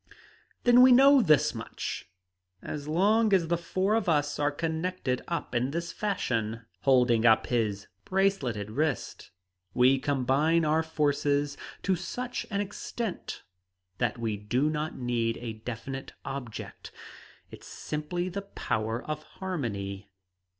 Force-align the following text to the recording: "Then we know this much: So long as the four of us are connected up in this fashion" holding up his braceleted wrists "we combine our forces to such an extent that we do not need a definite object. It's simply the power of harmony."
"Then 0.63 0.81
we 0.81 0.91
know 0.91 1.21
this 1.21 1.53
much: 1.53 2.09
So 2.65 2.91
long 2.91 3.31
as 3.33 3.49
the 3.49 3.55
four 3.59 3.93
of 3.93 4.09
us 4.09 4.39
are 4.39 4.49
connected 4.49 5.21
up 5.27 5.53
in 5.53 5.69
this 5.69 5.91
fashion" 5.91 6.65
holding 6.79 7.23
up 7.23 7.45
his 7.45 7.85
braceleted 8.03 8.71
wrists 8.71 9.29
"we 9.75 9.99
combine 9.99 10.65
our 10.65 10.81
forces 10.81 11.55
to 11.83 11.95
such 11.95 12.47
an 12.49 12.61
extent 12.61 13.43
that 13.99 14.17
we 14.17 14.37
do 14.37 14.71
not 14.71 14.97
need 14.97 15.37
a 15.37 15.53
definite 15.53 16.13
object. 16.25 16.91
It's 17.51 17.67
simply 17.67 18.27
the 18.27 18.41
power 18.41 19.03
of 19.03 19.21
harmony." 19.21 20.09